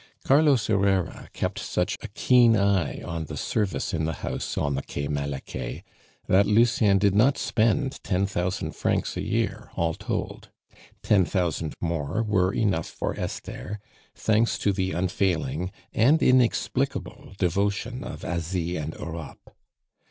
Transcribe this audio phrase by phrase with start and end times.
[0.23, 4.81] Carlos Herrera kept such a keen eye on the service in the house on the
[4.81, 5.83] Quai Malaquais,
[6.27, 10.49] that Lucien did not spend ten thousand francs a year, all told.
[11.03, 13.79] Ten thousand more were enough for Esther,
[14.15, 19.53] thanks to the unfailing and inexplicable devotion of Asie and Europe.